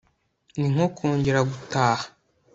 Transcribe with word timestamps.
ni 0.59 0.67
nko 0.73 0.85
kongera 0.95 1.39
gutaha 1.49 2.05